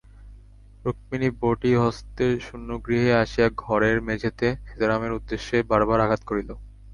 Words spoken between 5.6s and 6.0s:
বার বার